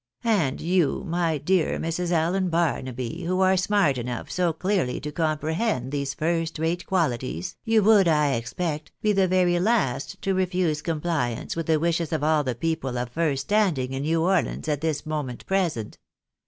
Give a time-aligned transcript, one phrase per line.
[0.23, 2.11] And you, my dear Mrs.
[2.11, 7.55] Allen Ban, aby, who are smart enough so clearly to comprehend these first rate qualities,
[7.65, 12.23] you would, I expect, be the very last to refuse compliance with the wishes of
[12.23, 15.99] all the people of first standing in New Orleans at this moment present.